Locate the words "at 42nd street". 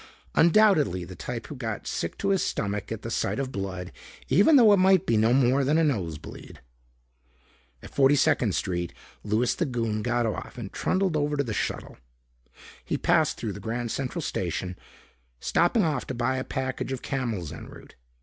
7.83-8.95